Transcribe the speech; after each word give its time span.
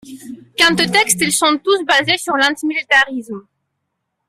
Quant 0.57 0.73
aux 0.73 0.91
textes, 0.91 1.21
ils 1.21 1.31
sont 1.31 1.59
tous 1.63 1.85
basés 1.85 2.17
sur 2.17 2.35
l'antimilitarisme. 2.35 3.45